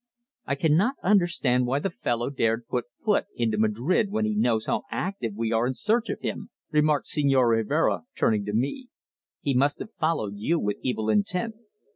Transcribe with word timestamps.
"I 0.47 0.55
cannot 0.55 0.95
understand 1.03 1.67
why 1.67 1.77
the 1.77 1.91
fellow 1.91 2.31
dared 2.31 2.61
to 2.63 2.67
put 2.71 2.85
foot 2.99 3.25
into 3.35 3.59
Madrid 3.59 4.09
when 4.09 4.25
he 4.25 4.33
knows 4.33 4.65
how 4.65 4.81
active 4.89 5.35
we 5.35 5.51
are 5.51 5.67
in 5.67 5.75
search 5.75 6.09
of 6.09 6.21
him," 6.21 6.49
remarked 6.71 7.05
Señor 7.05 7.51
Rivero, 7.51 8.07
turning 8.17 8.43
to 8.45 8.53
me. 8.53 8.87
"He 9.41 9.53
must 9.53 9.77
have 9.77 9.93
followed 9.93 10.33
you 10.37 10.57
with 10.57 10.77
evil 10.81 11.07
intent. 11.07 11.53